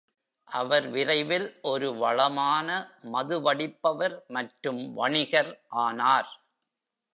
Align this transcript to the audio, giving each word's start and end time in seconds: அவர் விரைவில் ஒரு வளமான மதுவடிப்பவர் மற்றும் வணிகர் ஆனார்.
அவர் 0.47 0.85
விரைவில் 0.87 1.45
ஒரு 1.61 1.87
வளமான 1.95 2.67
மதுவடிப்பவர் 3.13 4.17
மற்றும் 4.29 4.81
வணிகர் 4.95 5.53
ஆனார். 5.83 6.31